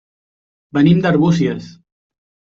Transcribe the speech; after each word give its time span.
Venim 0.77 1.03
d'Arbúcies. 1.03 1.69